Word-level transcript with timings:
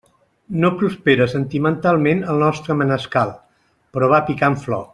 No 0.61 0.69
prospera 0.77 1.27
sentimentalment 1.33 2.23
el 2.33 2.41
nostre 2.45 2.77
manescal, 2.81 3.35
però 3.99 4.11
va 4.15 4.23
picant 4.31 4.59
flor. 4.65 4.87